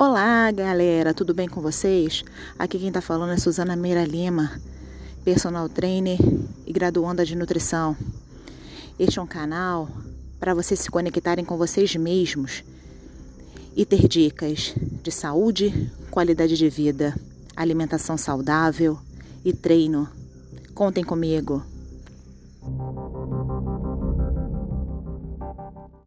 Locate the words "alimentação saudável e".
17.56-19.52